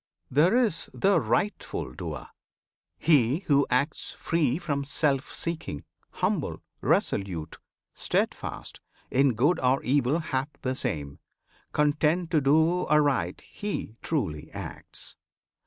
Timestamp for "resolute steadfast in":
6.81-9.35